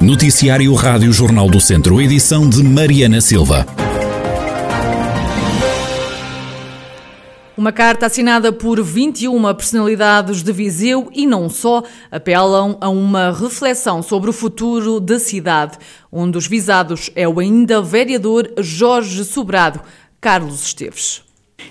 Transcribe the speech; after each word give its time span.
Noticiário 0.00 0.72
Rádio 0.74 1.12
Jornal 1.12 1.50
do 1.50 1.60
Centro, 1.60 2.00
edição 2.00 2.48
de 2.48 2.62
Mariana 2.62 3.20
Silva. 3.20 3.66
Uma 7.56 7.72
carta 7.72 8.06
assinada 8.06 8.52
por 8.52 8.80
21 8.80 9.42
personalidades 9.56 10.44
de 10.44 10.52
Viseu 10.52 11.10
e 11.12 11.26
não 11.26 11.50
só 11.50 11.82
apelam 12.12 12.78
a 12.80 12.88
uma 12.88 13.32
reflexão 13.32 14.00
sobre 14.00 14.30
o 14.30 14.32
futuro 14.32 15.00
da 15.00 15.18
cidade. 15.18 15.76
Um 16.12 16.30
dos 16.30 16.46
visados 16.46 17.10
é 17.16 17.26
o 17.26 17.40
ainda 17.40 17.82
vereador 17.82 18.48
Jorge 18.58 19.24
Sobrado, 19.24 19.80
Carlos 20.20 20.62
Esteves. 20.62 21.27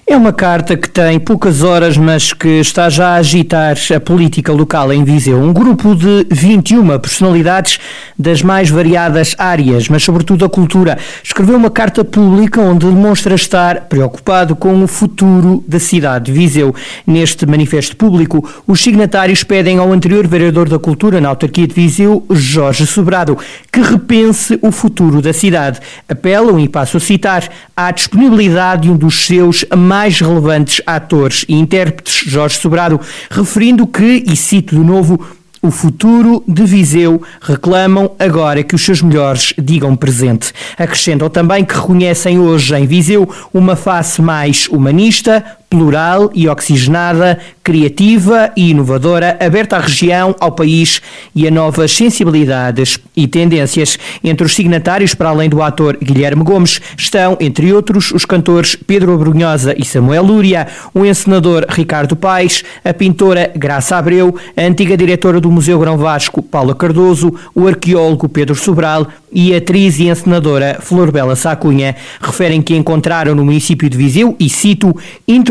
É 0.10 0.16
uma 0.16 0.32
carta 0.32 0.78
que 0.78 0.90
tem 0.90 1.20
poucas 1.20 1.64
horas, 1.64 1.98
mas 1.98 2.32
que 2.32 2.62
está 2.62 2.90
já 2.90 3.10
a 3.10 3.16
agitar 3.16 3.76
a 3.94 4.00
política 4.00 4.54
local 4.54 4.94
em 4.94 5.04
Viseu. 5.04 5.38
Um 5.38 5.52
grupo 5.52 5.94
de 5.94 6.26
21 6.32 6.98
personalidades 6.98 7.78
das 8.18 8.42
mais 8.42 8.70
variadas 8.70 9.36
áreas, 9.38 9.90
mas 9.90 10.04
sobretudo 10.04 10.46
a 10.46 10.50
cultura, 10.50 10.98
escreveu 11.22 11.58
uma 11.58 11.70
carta 11.70 12.06
pública 12.06 12.62
onde 12.62 12.86
demonstra 12.86 13.36
estar 13.36 13.82
preocupado 13.82 14.56
com 14.56 14.82
o 14.82 14.88
futuro 14.88 15.62
da 15.68 15.78
cidade 15.78 16.26
de 16.26 16.32
Viseu. 16.32 16.74
Neste 17.06 17.46
manifesto 17.46 17.96
público, 17.98 18.50
os 18.66 18.82
signatários 18.82 19.44
pedem 19.44 19.78
ao 19.78 19.92
anterior 19.92 20.26
vereador 20.26 20.70
da 20.70 20.80
Cultura 20.80 21.20
na 21.20 21.28
autarquia 21.28 21.68
de 21.68 21.74
Viseu, 21.74 22.26
Jorge 22.30 22.88
Sobrado, 22.88 23.38
que 23.70 23.82
repense 23.82 24.58
o 24.62 24.72
futuro 24.72 25.22
da 25.22 25.34
cidade. 25.34 25.82
Apelam, 26.08 26.60
e 26.62 26.70
passo 26.70 26.96
a 26.96 27.00
citar, 27.02 27.50
à 27.76 27.92
disponibilidade 27.92 28.84
de 28.84 28.92
um 28.92 28.96
dos 28.96 29.26
seus 29.26 29.66
mais 29.78 30.20
relevantes 30.20 30.82
atores 30.86 31.46
e 31.48 31.54
intérpretes, 31.54 32.24
Jorge 32.30 32.58
Sobrado, 32.58 33.00
referindo 33.30 33.86
que, 33.88 34.24
e 34.28 34.36
cito 34.36 34.76
de 34.76 34.84
novo, 34.84 35.20
o 35.62 35.72
futuro 35.72 36.44
de 36.48 36.64
Viseu 36.64 37.22
reclamam 37.42 38.12
agora 38.20 38.64
que 38.64 38.76
os 38.76 38.86
seus 38.86 39.02
melhores 39.02 39.54
digam 39.58 39.96
presente. 39.96 40.54
Acrescentam 40.78 41.30
também 41.30 41.66
que 41.66 41.74
reconhecem 41.74 42.40
hoje 42.40 42.76
em 42.76 42.86
Viseu 42.86 43.28
uma 43.54 43.76
face 43.76 44.22
mais 44.22 44.68
humanista, 44.68 45.44
plural 45.70 46.32
e 46.34 46.48
oxigenada, 46.48 47.38
criativa 47.64 48.52
e 48.56 48.72
inovadora, 48.72 49.38
aberta 49.40 49.76
à 49.76 49.80
região, 49.80 50.34
ao 50.40 50.52
país 50.52 51.02
e 51.36 51.46
a 51.48 51.52
novas 51.52 51.92
sensibilidades 51.92 52.98
e 53.16 53.28
tendências. 53.28 54.00
Entre 54.24 54.46
os 54.46 54.56
signatários, 54.56 55.14
para 55.14 55.30
além 55.30 55.50
do 55.50 55.62
ator 55.62 55.98
Guilherme 56.02 56.44
Gomes, 56.44 56.80
estão, 56.98 57.38
entre 57.42 57.74
outros, 57.74 58.12
os 58.12 58.24
cantores 58.24 58.76
Pedro 58.76 59.14
Abrunhosa 59.14 59.76
e 59.78 59.84
Samuel 59.84 60.24
Lúria, 60.24 60.68
o 60.94 61.06
encenador 61.06 61.66
Ricardo 61.68 62.16
Paes, 62.16 62.64
a 62.86 62.94
pintora 62.94 63.52
Graça 63.54 63.98
Abreu, 63.98 64.36
a 64.56 64.62
antiga 64.62 64.96
diretora 64.96 65.42
do 65.42 65.52
Museu 65.52 65.78
Grão 65.80 65.98
Vasco, 65.98 66.42
Paula 66.42 66.74
Cardoso, 66.74 67.34
o 67.54 67.68
arqueólogo 67.68 68.30
Pedro 68.30 68.56
Sobral 68.56 69.08
e 69.32 69.54
a 69.54 69.58
atriz 69.58 70.00
e 70.00 70.08
encenadora 70.08 70.78
Flor 70.82 71.12
Bela 71.12 71.36
Sacunha. 71.36 71.96
Referem 72.22 72.62
que 72.62 72.76
encontraram 72.76 73.36
no 73.36 73.44
município 73.44 73.90
de 73.90 73.98
Viseu, 73.98 74.36
e 74.40 74.50
cito, 74.50 74.96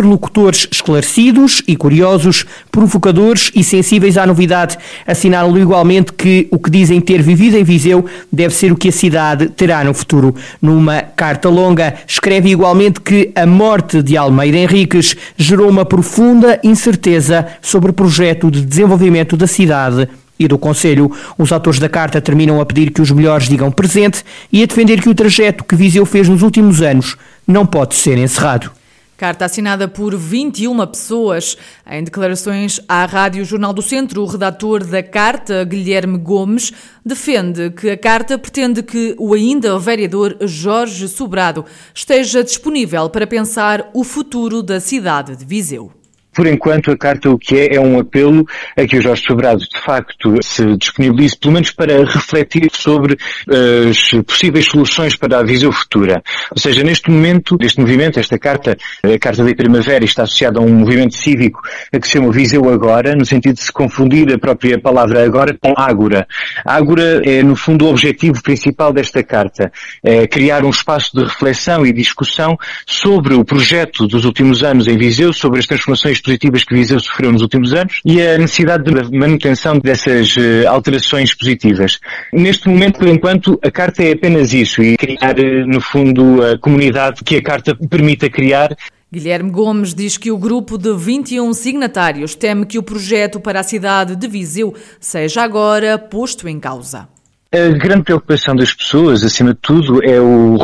interlocutores 0.07 0.69
esclarecidos 0.71 1.62
e 1.67 1.77
curiosos, 1.77 2.45
provocadores 2.71 3.51
e 3.55 3.65
sensíveis 3.65 4.17
à 4.17 4.25
novidade. 4.25 4.79
Assinaram 5.05 5.57
igualmente 5.59 6.12
que 6.12 6.47
o 6.51 6.59
que 6.59 6.71
dizem 6.71 7.01
ter 7.01 7.21
vivido 7.21 7.57
em 7.57 7.65
Viseu 7.65 8.07
deve 8.33 8.55
ser 8.55 8.71
o 8.71 8.77
que 8.77 8.89
a 8.89 8.93
cidade 8.93 9.49
terá 9.49 9.83
no 9.83 9.93
futuro. 9.93 10.34
Numa 10.62 11.03
carta 11.03 11.49
longa, 11.49 11.95
escreve 12.07 12.51
igualmente 12.51 13.01
que 13.01 13.33
a 13.34 13.45
morte 13.45 14.03
de 14.03 14.17
Almeida 14.17 14.59
Henriques 14.59 15.17
gerou 15.37 15.69
uma 15.69 15.84
profunda 15.84 16.61
incerteza 16.62 17.47
sobre 17.61 17.91
o 17.91 17.95
projeto 17.95 18.51
de 18.51 18.65
desenvolvimento 18.65 19.37
da 19.37 19.47
cidade 19.47 20.09
e 20.39 20.47
do 20.47 20.59
Conselho. 20.59 21.11
Os 21.37 21.51
autores 21.51 21.81
da 21.81 21.89
carta 21.89 22.21
terminam 22.21 22.61
a 22.61 22.67
pedir 22.67 22.93
que 22.93 23.03
os 23.03 23.11
melhores 23.11 23.49
digam 23.49 23.73
presente 23.73 24.25
e 24.53 24.62
a 24.62 24.67
defender 24.67 25.01
que 25.01 25.09
o 25.09 25.15
trajeto 25.15 25.65
que 25.65 25.75
Viseu 25.75 26.07
fez 26.07 26.29
nos 26.29 26.43
últimos 26.43 26.81
anos 26.81 27.16
não 27.47 27.66
pode 27.66 27.95
ser 27.97 28.19
encerrado. 28.19 28.71
Carta 29.16 29.47
assinada 29.47 29.88
por 29.88 30.15
21 30.15 30.87
pessoas. 30.87 31.56
Em 31.91 32.04
declarações 32.04 32.81
à 32.87 33.06
Rádio 33.06 33.44
Jornal 33.44 33.72
do 33.72 33.81
Centro, 33.81 34.22
o 34.22 34.27
redator 34.27 34.84
da 34.84 35.03
carta, 35.03 35.65
Guilherme 35.65 36.19
Gomes, 36.19 36.72
defende 37.04 37.71
que 37.71 37.88
a 37.88 37.97
carta 37.97 38.38
pretende 38.38 38.82
que 38.82 39.15
o 39.19 39.32
ainda 39.32 39.78
vereador 39.78 40.37
Jorge 40.43 41.09
Sobrado 41.09 41.65
esteja 41.94 42.44
disponível 42.44 43.09
para 43.09 43.27
pensar 43.27 43.91
o 43.94 44.04
futuro 44.04 44.62
da 44.62 44.81
cidade 44.81 45.34
de 45.34 45.44
Viseu. 45.47 45.96
Por 46.36 46.47
enquanto, 46.47 46.91
a 46.91 46.97
carta 46.98 47.30
o 47.30 47.38
que 47.38 47.56
é 47.56 47.76
é 47.76 47.80
um 47.80 47.98
apelo 47.98 48.44
a 48.76 48.84
que 48.86 48.98
o 48.98 49.00
Jorge 49.00 49.22
Sobrado, 49.26 49.60
de 49.60 49.80
facto, 49.80 50.34
se 50.42 50.76
disponibilize, 50.76 51.34
pelo 51.36 51.54
menos 51.54 51.70
para 51.70 52.04
refletir 52.04 52.69
sobre 52.72 53.16
eh, 53.50 53.88
as 53.88 54.10
possíveis 54.26 54.66
soluções 54.66 55.16
para 55.16 55.38
a 55.38 55.42
visão 55.42 55.72
futura. 55.72 56.22
Ou 56.50 56.58
seja, 56.58 56.82
neste 56.82 57.10
momento, 57.10 57.56
este 57.62 57.80
movimento, 57.80 58.20
esta 58.20 58.38
carta, 58.38 58.76
a 59.02 59.19
Carta 59.19 59.42
da 59.42 59.54
Primavera, 59.54 60.04
está 60.04 60.24
associada 60.24 60.58
a 60.58 60.62
um 60.62 60.69
movimento 60.69 61.14
cívico 61.14 61.62
a 61.91 61.98
que 61.98 62.06
se 62.06 62.12
chama 62.12 62.30
Viseu 62.30 62.68
Agora, 62.68 63.16
no 63.16 63.24
sentido 63.24 63.54
de 63.54 63.62
se 63.62 63.72
confundir 63.72 64.30
a 64.30 64.38
própria 64.38 64.78
palavra 64.78 65.24
agora 65.24 65.56
com 65.58 65.72
Ágora. 65.74 66.26
Ágora 66.66 67.22
é, 67.24 67.42
no 67.42 67.56
fundo, 67.56 67.86
o 67.86 67.88
objetivo 67.88 68.42
principal 68.42 68.92
desta 68.92 69.22
carta. 69.22 69.72
É 70.04 70.26
criar 70.26 70.66
um 70.66 70.70
espaço 70.70 71.16
de 71.16 71.24
reflexão 71.24 71.86
e 71.86 71.92
discussão 71.94 72.58
sobre 72.86 73.32
o 73.32 73.42
projeto 73.42 74.06
dos 74.06 74.26
últimos 74.26 74.62
anos 74.62 74.86
em 74.86 74.98
Viseu, 74.98 75.32
sobre 75.32 75.60
as 75.60 75.66
transformações 75.66 76.20
positivas 76.26 76.64
que 76.64 76.75
Viseu 76.75 77.00
sofreu 77.00 77.32
nos 77.32 77.41
últimos 77.41 77.72
anos 77.72 78.00
e 78.04 78.20
a 78.20 78.37
necessidade 78.37 78.84
de 78.84 79.16
manutenção 79.16 79.78
dessas 79.78 80.37
eh, 80.37 80.66
alterações 80.66 81.32
positivas. 81.34 81.98
Neste 82.32 82.69
momento, 82.69 82.98
por 82.98 83.09
enquanto, 83.09 83.59
a 83.62 83.70
Carta 83.70 84.03
é 84.03 84.12
apenas 84.12 84.53
isso 84.53 84.82
e 84.82 84.97
criar, 84.97 85.38
eh, 85.38 85.65
no 85.65 85.81
fundo, 85.81 86.44
a 86.44 86.59
comunidade 86.59 87.22
que 87.25 87.36
a 87.36 87.42
Carta 87.42 87.75
permita 87.88 88.28
criar 88.28 88.76
Guilherme 89.12 89.50
Gomes 89.50 89.94
diz 89.94 90.19
que 90.19 90.32
o 90.32 90.36
grupo 90.36 90.76
de 90.76 90.92
21 90.92 91.53
signatários 91.54 92.34
teme 92.34 92.66
que 92.66 92.76
o 92.76 92.82
projeto 92.82 93.38
para 93.38 93.60
a 93.60 93.62
cidade 93.62 94.16
de 94.16 94.26
Viseu 94.26 94.75
seja 94.98 95.42
agora 95.42 95.97
posto 95.97 96.48
em 96.48 96.59
causa. 96.59 97.09
A 97.53 97.69
grande 97.78 98.03
preocupação 98.03 98.56
das 98.56 98.75
pessoas, 98.75 99.22
acima 99.22 99.54
de 99.54 99.60
tudo, 99.62 100.04
é 100.04 100.20
o, 100.20 100.59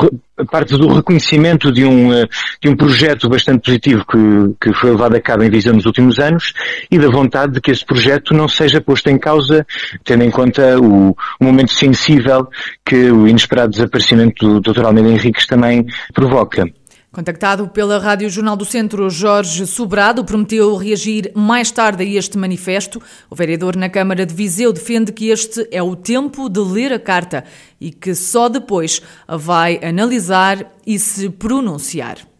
parte 0.44 0.76
do 0.76 0.88
reconhecimento 0.88 1.70
de 1.72 1.84
um, 1.84 2.12
eh, 2.12 2.26
de 2.60 2.68
um 2.68 2.76
projeto 2.76 3.28
bastante 3.28 3.64
positivo 3.64 4.04
que, 4.06 4.18
que 4.60 4.74
foi 4.74 4.90
levado 4.90 5.16
a 5.16 5.20
cabo 5.20 5.42
em 5.42 5.50
Visão 5.50 5.74
nos 5.74 5.86
últimos 5.86 6.18
anos 6.18 6.52
e 6.90 6.98
da 6.98 7.08
vontade 7.08 7.52
de 7.52 7.60
que 7.60 7.70
esse 7.70 7.84
projeto 7.84 8.34
não 8.34 8.48
seja 8.48 8.80
posto 8.80 9.08
em 9.08 9.18
causa, 9.18 9.66
tendo 10.04 10.24
em 10.24 10.30
conta 10.30 10.78
o, 10.80 11.16
o 11.40 11.44
momento 11.44 11.72
sensível 11.72 12.48
que 12.84 13.10
o 13.10 13.26
inesperado 13.26 13.70
desaparecimento 13.70 14.60
do 14.60 14.72
Dr. 14.72 14.84
Almeida 14.84 15.10
Henriques 15.10 15.46
também 15.46 15.86
provoca. 16.12 16.64
Contactado 17.12 17.68
pela 17.68 17.98
Rádio 17.98 18.30
Jornal 18.30 18.56
do 18.56 18.64
Centro, 18.64 19.10
Jorge 19.10 19.66
Sobrado 19.66 20.24
prometeu 20.24 20.74
reagir 20.76 21.30
mais 21.34 21.70
tarde 21.70 22.02
a 22.02 22.06
este 22.06 22.38
manifesto. 22.38 23.02
O 23.28 23.34
vereador 23.36 23.76
na 23.76 23.90
Câmara 23.90 24.24
de 24.24 24.34
Viseu 24.34 24.72
defende 24.72 25.12
que 25.12 25.28
este 25.28 25.68
é 25.70 25.82
o 25.82 25.94
tempo 25.94 26.48
de 26.48 26.60
ler 26.60 26.90
a 26.90 26.98
carta 26.98 27.44
e 27.78 27.90
que 27.90 28.14
só 28.14 28.48
depois 28.48 29.02
a 29.28 29.36
vai 29.36 29.78
analisar 29.84 30.72
e 30.86 30.98
se 30.98 31.28
pronunciar. 31.28 32.31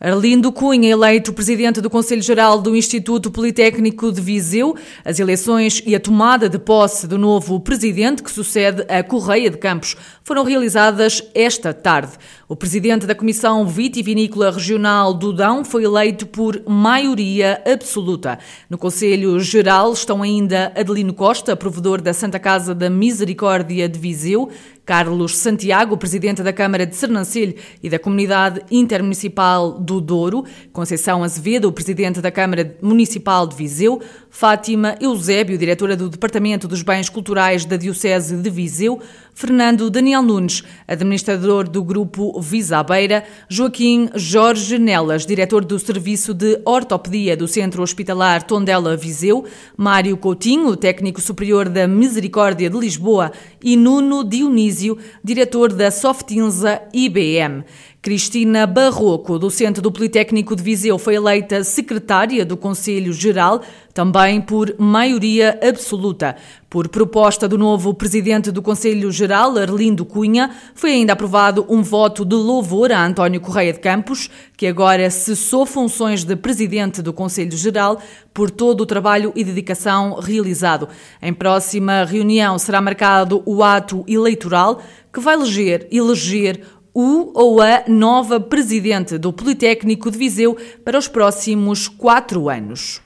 Arlindo 0.00 0.50
Cunha, 0.50 0.90
eleito 0.90 1.32
presidente 1.32 1.80
do 1.80 1.88
Conselho 1.88 2.20
Geral 2.20 2.60
do 2.60 2.74
Instituto 2.74 3.30
Politécnico 3.30 4.10
de 4.10 4.20
Viseu, 4.20 4.76
as 5.04 5.20
eleições 5.20 5.80
e 5.86 5.94
a 5.94 6.00
tomada 6.00 6.48
de 6.48 6.58
posse 6.58 7.06
do 7.06 7.16
novo 7.16 7.60
presidente 7.60 8.20
que 8.20 8.30
sucede 8.30 8.84
a 8.88 9.04
Correia 9.04 9.48
de 9.48 9.56
Campos 9.56 9.96
foram 10.24 10.42
realizadas 10.42 11.22
esta 11.32 11.72
tarde. 11.72 12.12
O 12.48 12.56
presidente 12.56 13.06
da 13.06 13.14
Comissão 13.14 13.66
Vitivinícola 13.66 14.50
Regional 14.50 15.14
do 15.14 15.32
Dão 15.32 15.64
foi 15.64 15.84
eleito 15.84 16.26
por 16.26 16.60
maioria 16.66 17.62
absoluta. 17.64 18.38
No 18.68 18.76
Conselho 18.76 19.38
Geral 19.38 19.92
estão 19.92 20.22
ainda 20.22 20.72
Adelino 20.76 21.14
Costa, 21.14 21.54
provedor 21.54 22.00
da 22.00 22.12
Santa 22.12 22.40
Casa 22.40 22.74
da 22.74 22.90
Misericórdia 22.90 23.88
de 23.88 23.98
Viseu, 23.98 24.50
Carlos 24.84 25.36
Santiago, 25.36 25.96
presidente 25.96 26.42
da 26.42 26.52
Câmara 26.52 26.86
de 26.86 26.94
Sernancelho 26.94 27.54
e 27.82 27.88
da 27.88 27.98
Comunidade 27.98 28.60
Intermunicipal 28.70 29.72
do 29.72 30.00
Douro, 30.00 30.44
Conceição 30.72 31.24
Azevedo, 31.24 31.72
presidente 31.72 32.20
da 32.20 32.30
Câmara 32.30 32.76
Municipal 32.82 33.46
de 33.46 33.56
Viseu, 33.56 34.00
Fátima 34.28 34.96
Eusébio, 35.00 35.56
diretora 35.56 35.96
do 35.96 36.08
Departamento 36.08 36.68
dos 36.68 36.82
Bens 36.82 37.08
Culturais 37.08 37.64
da 37.64 37.76
Diocese 37.76 38.36
de 38.36 38.50
Viseu, 38.50 39.00
Fernando 39.34 39.90
Daniel 39.90 40.22
Nunes, 40.22 40.62
administrador 40.86 41.68
do 41.68 41.82
Grupo 41.82 42.40
Visa 42.40 42.80
Beira, 42.84 43.24
Joaquim 43.48 44.08
Jorge 44.14 44.78
Nelas, 44.78 45.26
diretor 45.26 45.64
do 45.64 45.76
Serviço 45.76 46.32
de 46.32 46.60
Ortopedia 46.64 47.36
do 47.36 47.48
Centro 47.48 47.82
Hospitalar 47.82 48.44
Tondela 48.44 48.96
Viseu, 48.96 49.44
Mário 49.76 50.16
Coutinho, 50.16 50.76
técnico 50.76 51.20
superior 51.20 51.68
da 51.68 51.88
Misericórdia 51.88 52.70
de 52.70 52.78
Lisboa 52.78 53.32
e 53.60 53.76
Nuno 53.76 54.22
Dionísio, 54.22 54.96
diretor 55.22 55.72
da 55.72 55.90
Softinza 55.90 56.80
IBM. 56.92 57.64
Cristina 58.04 58.66
Barroco, 58.66 59.38
docente 59.38 59.80
do 59.80 59.90
Politécnico 59.90 60.54
de 60.54 60.62
Viseu, 60.62 60.98
foi 60.98 61.14
eleita 61.14 61.64
secretária 61.64 62.44
do 62.44 62.54
Conselho 62.54 63.14
Geral, 63.14 63.62
também 63.94 64.42
por 64.42 64.74
maioria 64.78 65.58
absoluta. 65.66 66.36
Por 66.68 66.88
proposta 66.88 67.48
do 67.48 67.56
novo 67.56 67.94
presidente 67.94 68.50
do 68.50 68.60
Conselho 68.60 69.10
Geral, 69.10 69.56
Arlindo 69.56 70.04
Cunha, 70.04 70.50
foi 70.74 70.90
ainda 70.90 71.14
aprovado 71.14 71.64
um 71.66 71.82
voto 71.82 72.26
de 72.26 72.34
louvor 72.34 72.92
a 72.92 73.06
António 73.06 73.40
Correia 73.40 73.72
de 73.72 73.80
Campos, 73.80 74.28
que 74.54 74.66
agora 74.66 75.08
cessou 75.08 75.64
funções 75.64 76.24
de 76.24 76.36
presidente 76.36 77.00
do 77.00 77.10
Conselho 77.10 77.56
Geral 77.56 77.98
por 78.34 78.50
todo 78.50 78.82
o 78.82 78.86
trabalho 78.86 79.32
e 79.34 79.42
dedicação 79.42 80.20
realizado. 80.20 80.90
Em 81.22 81.32
próxima 81.32 82.04
reunião 82.04 82.58
será 82.58 82.82
marcado 82.82 83.42
o 83.46 83.62
ato 83.62 84.04
eleitoral 84.06 84.82
que 85.10 85.20
vai 85.20 85.36
eleger, 85.36 85.88
eleger 85.90 86.60
o 86.94 87.32
ou 87.34 87.60
a 87.60 87.82
nova 87.88 88.38
presidente 88.38 89.18
do 89.18 89.32
Politécnico 89.32 90.10
de 90.10 90.16
Viseu 90.16 90.56
para 90.84 90.96
os 90.96 91.08
próximos 91.08 91.88
quatro 91.88 92.48
anos. 92.48 93.02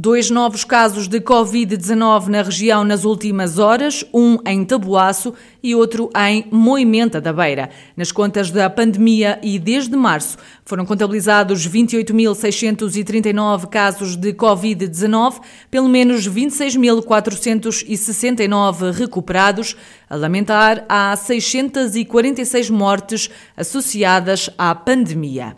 Dois 0.00 0.30
novos 0.30 0.62
casos 0.62 1.08
de 1.08 1.20
Covid-19 1.20 2.28
na 2.28 2.42
região 2.42 2.84
nas 2.84 3.04
últimas 3.04 3.58
horas, 3.58 4.04
um 4.14 4.38
em 4.46 4.64
Tabuaço 4.64 5.34
e 5.60 5.74
outro 5.74 6.08
em 6.16 6.46
Moimenta 6.52 7.20
da 7.20 7.32
Beira. 7.32 7.68
Nas 7.96 8.12
contas 8.12 8.52
da 8.52 8.70
pandemia 8.70 9.40
e 9.42 9.58
desde 9.58 9.96
março 9.96 10.38
foram 10.64 10.86
contabilizados 10.86 11.68
28.639 11.68 13.66
casos 13.66 14.14
de 14.14 14.32
Covid-19, 14.32 15.40
pelo 15.68 15.88
menos 15.88 16.28
26.469 16.28 18.92
recuperados. 18.92 19.76
A 20.08 20.14
lamentar, 20.14 20.84
há 20.88 21.16
646 21.16 22.70
mortes 22.70 23.28
associadas 23.56 24.48
à 24.56 24.76
pandemia. 24.76 25.56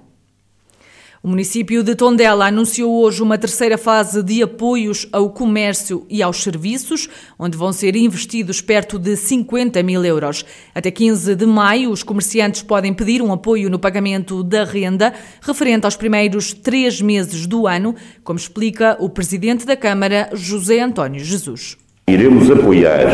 O 1.23 1.29
município 1.29 1.83
de 1.83 1.95
Tondela 1.95 2.47
anunciou 2.47 3.03
hoje 3.03 3.23
uma 3.23 3.37
terceira 3.37 3.77
fase 3.77 4.23
de 4.23 4.43
apoios 4.43 5.07
ao 5.13 5.29
comércio 5.29 6.07
e 6.09 6.23
aos 6.23 6.43
serviços, 6.43 7.11
onde 7.39 7.59
vão 7.59 7.75
ser 7.75 7.95
investidos 7.95 8.63
perto 8.63 8.99
de 8.99 9.15
50 9.17 9.83
mil 9.83 10.03
euros. 10.03 10.47
Até 10.75 10.91
15 10.91 11.35
de 11.35 11.45
maio, 11.45 11.91
os 11.91 12.03
comerciantes 12.03 12.63
podem 12.63 12.95
pedir 12.95 13.21
um 13.21 13.35
apoio 13.35 13.69
no 13.69 13.79
pagamento 13.79 14.43
da 14.43 14.65
renda 14.65 15.13
referente 15.43 15.85
aos 15.85 15.95
primeiros 15.95 16.55
três 16.55 17.03
meses 17.03 17.47
do 17.47 17.67
ano, 17.67 17.95
como 18.25 18.39
explica 18.39 18.97
o 18.99 19.11
presidente 19.11 19.67
da 19.67 19.77
Câmara, 19.77 20.31
José 20.33 20.81
António 20.81 21.23
Jesus. 21.23 21.77
Iremos 22.09 22.51
apoiar 22.51 23.05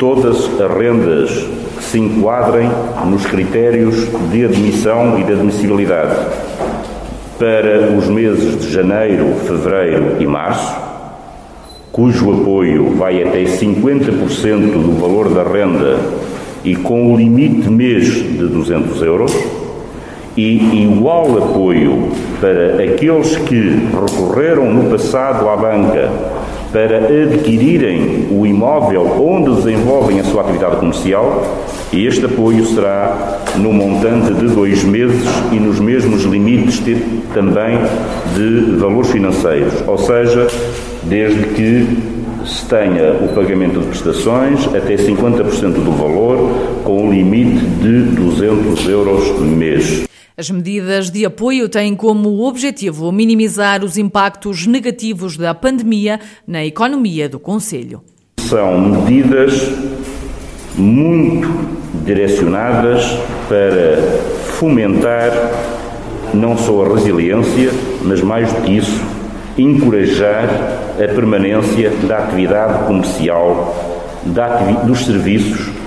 todas 0.00 0.46
as 0.60 0.76
rendas 0.76 1.30
que 1.76 1.84
se 1.84 2.00
enquadrem 2.00 2.68
nos 3.06 3.24
critérios 3.24 3.94
de 4.32 4.44
admissão 4.44 5.16
e 5.20 5.22
de 5.22 5.32
admissibilidade 5.34 6.47
para 7.38 7.92
os 7.96 8.08
meses 8.08 8.58
de 8.58 8.72
janeiro, 8.72 9.32
fevereiro 9.46 10.16
e 10.18 10.26
março, 10.26 10.76
cujo 11.92 12.32
apoio 12.32 12.96
vai 12.96 13.22
até 13.22 13.44
50% 13.44 14.72
do 14.72 15.00
valor 15.00 15.28
da 15.28 15.44
renda 15.44 15.98
e 16.64 16.74
com 16.74 17.12
o 17.12 17.16
limite 17.16 17.70
mês 17.70 18.06
de 18.06 18.48
200 18.48 19.00
euros, 19.02 19.32
e 20.36 20.82
igual 20.82 21.38
apoio 21.38 22.10
para 22.40 22.82
aqueles 22.82 23.36
que 23.36 23.88
recorreram 23.92 24.72
no 24.72 24.90
passado 24.90 25.48
à 25.48 25.56
banca 25.56 26.10
para 26.72 26.98
adquirirem 26.98 28.28
o 28.30 28.46
imóvel 28.46 29.02
onde 29.20 29.54
desenvolvem 29.56 30.20
a 30.20 30.24
sua 30.24 30.42
atividade 30.42 30.76
comercial 30.76 31.64
e 31.92 32.06
este 32.06 32.26
apoio 32.26 32.64
será 32.66 33.40
no 33.56 33.72
montante 33.72 34.34
de 34.34 34.48
dois 34.48 34.84
meses 34.84 35.26
e 35.50 35.56
nos 35.56 35.80
mesmos 35.80 36.24
limites 36.24 36.82
também 37.32 37.78
de 38.34 38.76
valores 38.76 39.10
financeiros, 39.10 39.74
ou 39.86 39.98
seja, 39.98 40.46
desde 41.04 41.42
que 41.54 41.86
se 42.44 42.64
tenha 42.66 43.12
o 43.12 43.28
pagamento 43.34 43.80
de 43.80 43.86
prestações 43.86 44.66
até 44.74 44.96
50% 44.96 45.72
do 45.72 45.92
valor, 45.92 46.82
com 46.84 47.04
um 47.04 47.10
limite 47.10 47.64
de 47.82 48.02
200 48.02 48.88
euros 48.88 49.40
mês. 49.40 50.07
As 50.38 50.48
medidas 50.48 51.10
de 51.10 51.24
apoio 51.24 51.68
têm 51.68 51.96
como 51.96 52.46
objetivo 52.46 53.10
minimizar 53.10 53.82
os 53.82 53.98
impactos 53.98 54.68
negativos 54.68 55.36
da 55.36 55.52
pandemia 55.52 56.20
na 56.46 56.64
economia 56.64 57.28
do 57.28 57.40
Conselho. 57.40 58.00
São 58.38 58.80
medidas 58.80 59.68
muito 60.76 61.48
direcionadas 62.04 63.04
para 63.48 64.00
fomentar 64.56 65.32
não 66.32 66.56
só 66.56 66.84
a 66.84 66.94
resiliência, 66.94 67.72
mas 68.04 68.22
mais 68.22 68.52
do 68.52 68.62
que 68.62 68.76
isso, 68.76 69.04
encorajar 69.58 70.48
a 70.94 71.14
permanência 71.14 71.90
da 72.06 72.18
atividade 72.18 72.86
comercial, 72.86 73.74
da, 74.24 74.56
dos 74.84 75.04
serviços, 75.04 75.77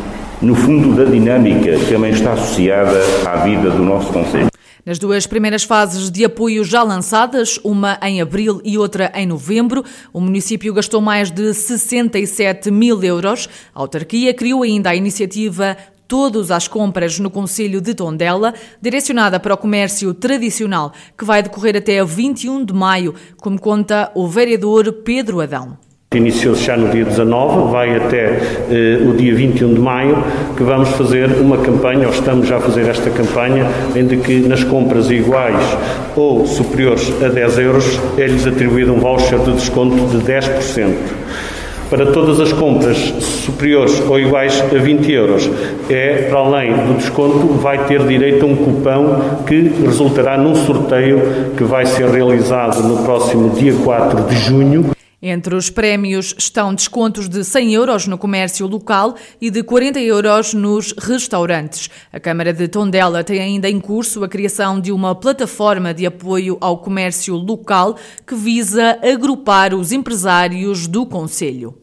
no 0.42 0.56
fundo 0.56 0.96
da 0.96 1.10
dinâmica 1.10 1.78
que 1.78 1.86
também 1.86 2.12
está 2.12 2.34
associada 2.34 3.00
à 3.28 3.38
vida 3.38 3.70
do 3.70 3.84
nosso 3.84 4.12
Conselho. 4.12 4.50
Nas 4.84 4.98
duas 4.98 5.28
primeiras 5.28 5.64
fases 5.64 6.10
de 6.10 6.26
apoio 6.26 6.64
já 6.64 6.82
lançadas, 6.82 7.60
uma 7.64 8.00
em 8.02 8.20
abril 8.20 8.60
e 8.64 8.80
outra 8.80 9.12
em 9.14 9.28
novembro, 9.28 9.84
o 10.12 10.20
município 10.20 10.74
gastou 10.74 11.00
mais 11.00 11.30
de 11.30 11.54
67 11.54 12.72
mil 12.72 13.04
euros. 13.04 13.48
A 13.76 13.82
autarquia 13.82 14.34
criou 14.34 14.64
ainda 14.64 14.90
a 14.90 14.96
iniciativa 14.96 15.78
Todos 16.08 16.50
às 16.50 16.68
Compras 16.68 17.20
no 17.20 17.30
Conselho 17.30 17.80
de 17.80 17.94
Tondela, 17.94 18.56
direcionada 18.82 19.40
para 19.40 19.54
o 19.54 19.58
comércio 19.58 20.14
tradicional, 20.16 20.92
que 21.16 21.24
vai 21.24 21.44
decorrer 21.44 21.78
até 21.78 22.04
21 22.04 22.66
de 22.66 22.74
maio, 22.74 23.14
como 23.38 23.62
conta 23.62 24.12
o 24.16 24.28
vereador 24.28 24.92
Pedro 25.04 25.40
Adão. 25.40 25.78
Iniciou-se 26.14 26.66
já 26.66 26.76
no 26.76 26.90
dia 26.90 27.06
19, 27.06 27.72
vai 27.72 27.96
até 27.96 28.38
eh, 28.70 29.00
o 29.02 29.14
dia 29.14 29.34
21 29.34 29.76
de 29.76 29.80
maio, 29.80 30.22
que 30.58 30.62
vamos 30.62 30.90
fazer 30.90 31.28
uma 31.40 31.58
campanha, 31.60 32.06
ou 32.06 32.14
estamos 32.14 32.50
já 32.50 32.58
a 32.58 32.60
fazer 32.60 32.86
esta 32.90 33.10
campanha, 33.10 33.66
em 33.96 34.06
que 34.06 34.42
nas 34.42 34.62
compras 34.62 35.10
iguais 35.10 35.56
ou 36.14 36.46
superiores 36.46 37.14
a 37.24 37.30
10 37.30 37.60
euros 37.60 38.00
é-lhes 38.18 38.46
atribuído 38.46 38.92
um 38.92 39.00
voucher 39.00 39.40
de 39.40 39.54
desconto 39.54 39.96
de 40.08 40.18
10%. 40.18 40.94
Para 41.90 42.08
todas 42.08 42.42
as 42.42 42.52
compras 42.52 42.98
superiores 42.98 43.98
ou 44.02 44.20
iguais 44.20 44.62
a 44.62 44.78
20 44.78 45.12
euros, 45.14 45.50
é, 45.90 46.28
para 46.30 46.40
além 46.40 46.74
do 46.74 46.98
desconto, 46.98 47.54
vai 47.54 47.86
ter 47.86 48.06
direito 48.06 48.44
a 48.44 48.50
um 48.50 48.56
cupão 48.58 49.44
que 49.48 49.62
resultará 49.86 50.38
num 50.38 50.56
sorteio 50.56 51.22
que 51.56 51.64
vai 51.64 51.86
ser 51.86 52.10
realizado 52.10 52.84
no 52.84 53.02
próximo 53.06 53.52
dia 53.52 53.74
4 53.82 54.24
de 54.26 54.36
junho. 54.36 54.92
Entre 55.24 55.54
os 55.54 55.70
prémios 55.70 56.34
estão 56.36 56.74
descontos 56.74 57.30
de 57.30 57.44
100 57.44 57.76
euros 57.76 58.08
no 58.08 58.18
comércio 58.18 58.66
local 58.66 59.14
e 59.40 59.52
de 59.52 59.62
40 59.62 60.00
euros 60.00 60.52
nos 60.56 60.94
restaurantes. 60.94 61.92
A 62.12 62.20
Câmara 62.20 62.52
de 62.52 62.68
Tondela 62.68 63.24
tem 63.24 63.40
ainda 63.40 63.70
em 63.70 63.80
curso 63.80 64.24
a 64.24 64.28
criação 64.28 64.80
de 64.80 64.92
uma 64.92 65.14
plataforma 65.14 65.94
de 65.94 66.08
apoio 66.08 66.58
ao 66.60 66.80
comércio 66.80 67.36
local 67.36 67.98
que 68.26 68.34
visa 68.34 68.98
agrupar 69.04 69.76
os 69.76 69.92
empresários 69.92 70.88
do 70.88 71.06
Conselho. 71.06 71.78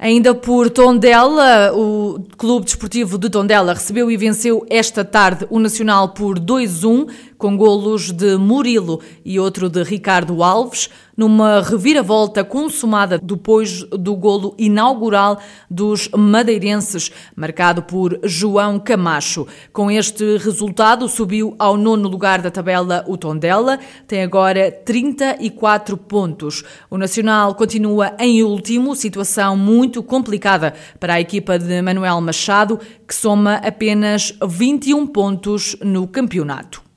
Ainda 0.00 0.32
por 0.32 0.70
Tondela, 0.70 1.72
o 1.74 2.20
Clube 2.36 2.64
Desportivo 2.64 3.18
de 3.18 3.28
Tondela 3.28 3.74
recebeu 3.74 4.08
e 4.08 4.16
venceu 4.16 4.64
esta 4.70 5.04
tarde 5.04 5.44
o 5.50 5.58
Nacional 5.58 6.10
por 6.10 6.38
2-1, 6.38 7.08
com 7.36 7.56
golos 7.56 8.12
de 8.12 8.36
Murilo 8.36 9.00
e 9.24 9.40
outro 9.40 9.68
de 9.68 9.82
Ricardo 9.82 10.44
Alves, 10.44 10.88
numa 11.18 11.60
reviravolta 11.60 12.44
consumada 12.44 13.18
depois 13.18 13.82
do 13.90 14.14
golo 14.14 14.54
inaugural 14.56 15.40
dos 15.68 16.08
madeirenses, 16.16 17.10
marcado 17.34 17.82
por 17.82 18.20
João 18.22 18.78
Camacho. 18.78 19.44
Com 19.72 19.90
este 19.90 20.38
resultado, 20.38 21.08
subiu 21.08 21.56
ao 21.58 21.76
nono 21.76 22.08
lugar 22.08 22.40
da 22.40 22.52
tabela 22.52 23.04
o 23.08 23.16
Tondela, 23.16 23.80
tem 24.06 24.22
agora 24.22 24.70
34 24.70 25.96
pontos. 25.96 26.62
O 26.88 26.96
Nacional 26.96 27.56
continua 27.56 28.14
em 28.20 28.44
último, 28.44 28.94
situação 28.94 29.56
muito 29.56 30.04
complicada 30.04 30.72
para 31.00 31.14
a 31.14 31.20
equipa 31.20 31.58
de 31.58 31.82
Manuel 31.82 32.20
Machado, 32.20 32.78
que 33.06 33.14
soma 33.14 33.54
apenas 33.56 34.32
21 34.40 35.04
pontos 35.08 35.76
no 35.82 36.06
campeonato. 36.06 36.87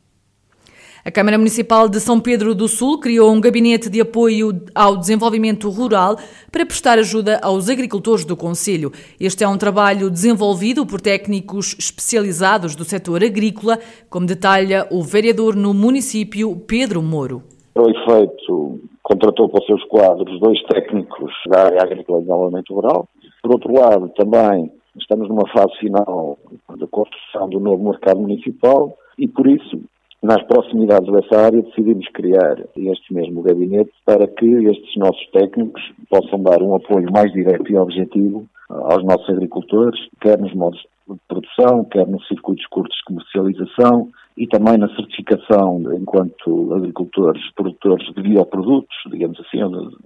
A 1.04 1.10
Câmara 1.10 1.36
Municipal 1.36 1.90
de 1.90 2.00
São 2.00 2.20
Pedro 2.20 2.54
do 2.54 2.68
Sul 2.68 3.00
criou 3.00 3.32
um 3.32 3.42
gabinete 3.42 3.90
de 3.90 4.00
apoio 4.00 4.62
ao 4.76 4.96
desenvolvimento 4.96 5.68
rural 5.68 6.16
para 6.52 6.64
prestar 6.64 7.00
ajuda 7.00 7.40
aos 7.42 7.70
agricultores 7.70 8.24
do 8.24 8.38
Conselho. 8.38 8.92
Este 9.20 9.44
é 9.44 9.48
um 9.48 9.58
trabalho 9.58 10.12
desenvolvido 10.12 10.86
por 10.86 11.02
técnicos 11.02 11.76
especializados 11.80 12.76
do 12.76 12.84
setor 12.84 13.24
agrícola, 13.24 13.80
como 14.12 14.28
detalha 14.28 14.88
o 14.92 15.02
vereador 15.02 15.56
no 15.56 15.74
município, 15.74 16.56
Pedro 16.68 17.02
Moro. 17.02 17.42
O 17.74 17.90
efeito, 17.90 18.80
contratou 19.02 19.50
para 19.50 19.60
os 19.60 19.66
seus 19.66 19.84
quadros 19.86 20.40
dois 20.40 20.62
técnicos 20.66 21.34
da 21.48 21.64
área 21.64 21.82
agrícola 21.82 22.20
e 22.20 22.22
desenvolvimento 22.22 22.76
rural. 22.76 23.10
Por 23.42 23.54
outro 23.54 23.74
lado, 23.74 24.08
também 24.10 24.72
estamos 25.00 25.28
numa 25.28 25.48
fase 25.48 25.76
final 25.80 26.38
da 26.78 26.86
construção 26.86 27.50
do 27.50 27.60
novo 27.60 27.90
mercado 27.90 28.20
municipal 28.20 28.96
e, 29.18 29.28
por 29.28 29.48
isso, 29.48 29.82
nas 30.22 30.42
proximidades 30.44 31.12
dessa 31.12 31.46
área, 31.46 31.62
decidimos 31.62 32.08
criar 32.10 32.58
este 32.76 33.14
mesmo 33.14 33.42
gabinete 33.42 33.92
para 34.06 34.28
que 34.28 34.46
estes 34.46 34.96
nossos 34.96 35.28
técnicos 35.32 35.82
possam 36.10 36.42
dar 36.44 36.62
um 36.62 36.76
apoio 36.76 37.12
mais 37.12 37.32
direto 37.34 37.72
e 37.72 37.78
objetivo 37.78 38.46
aos 38.70 39.04
nossos 39.04 39.30
agricultores, 39.30 40.00
quer 40.22 40.38
nos 40.38 40.54
modos 40.54 40.80
de 41.10 41.20
produção, 41.28 41.84
quer 41.86 42.08
nos 42.08 42.26
circuitos 42.28 42.66
curtos 42.68 42.96
de 42.98 43.04
comercialização 43.06 44.10
e 44.38 44.48
também 44.48 44.78
na 44.78 44.88
certificação 44.96 45.82
enquanto 45.94 46.74
agricultores, 46.74 47.42
produtores 47.54 48.14
de 48.14 48.22
bioprodutos, 48.22 48.96
digamos 49.10 49.40
assim, 49.40 49.60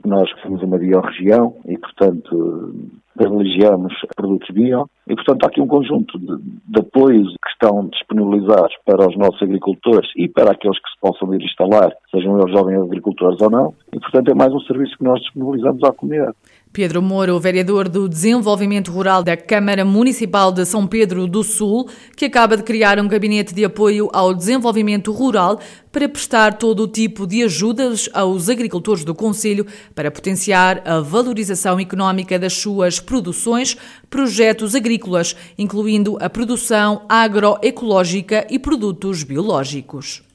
nós 0.05 0.29
somos 0.41 0.63
uma 0.63 0.77
biorregião 0.77 1.55
e, 1.65 1.77
portanto, 1.77 2.74
privilegiamos 3.15 3.93
produtos 4.15 4.50
bio 4.53 4.89
e, 5.07 5.15
portanto, 5.15 5.43
há 5.43 5.48
aqui 5.48 5.62
um 5.62 5.67
conjunto 5.67 6.19
de, 6.19 6.38
de, 6.38 6.79
apoios 6.79 7.34
que 7.34 7.50
estão 7.51 7.88
disponibilizados 7.88 8.75
para 8.86 9.07
os 9.07 9.17
nossos 9.17 9.41
agricultores 9.41 10.10
e 10.15 10.27
para 10.27 10.51
aqueles 10.51 10.77
que 10.79 10.89
se 10.89 11.00
possam 11.00 11.34
ir 11.34 11.41
instalar, 11.41 11.91
sejam 12.12 12.39
eles 12.39 12.51
jovens 12.51 12.81
agricultores 12.81 13.39
ou 13.41 13.50
não, 13.50 13.74
e, 13.93 14.00
portanto, 14.00 14.31
é 14.31 14.34
mais 14.34 14.53
um 14.53 14.60
serviço 14.62 14.98
que 14.98 15.03
nós 15.03 15.19
disponibilizamos 15.22 15.84
à 15.84 15.91
comunidade. 15.93 16.36
Pedro 16.75 17.01
Moura, 17.01 17.39
vereador 17.39 17.88
do 17.88 18.10
Desenvolvimento 18.10 18.91
Rural 18.91 19.24
da 19.24 19.38
Câmara 19.38 19.86
Municipal 19.86 20.51
de 20.51 20.65
São 20.65 20.86
Pedro 20.86 21.25
do 21.25 21.41
Sul, 21.41 21.88
que 22.17 22.25
acaba 22.25 22.58
de 22.58 22.63
criar 22.63 23.00
um 23.00 23.08
gabinete 23.08 23.55
de 23.55 23.63
apoio 23.63 24.10
ao 24.12 24.34
desenvolvimento 24.34 25.13
rural 25.13 25.58
para 25.89 26.10
prestar 26.10 26.58
todo 26.58 26.84
o 26.84 26.88
tipo 26.89 27.25
de 27.25 27.44
ajudas 27.44 28.10
aos 28.13 28.50
agricultores 28.50 29.05
do 29.05 29.15
Conselho 29.15 29.65
para 29.96 30.12
potenciar 30.12 30.82
a 30.84 31.00
valorização 31.00 31.79
económica 31.79 32.38
das 32.38 32.51
suas 32.51 33.00
produções, 33.00 33.77
projetos 34.10 34.75
agrícolas, 34.75 35.34
incluindo 35.58 36.17
a 36.20 36.29
produção 36.29 37.03
agroecológica 37.08 38.46
e 38.50 38.60
produtos 38.60 39.24
biológicos. 39.24 40.25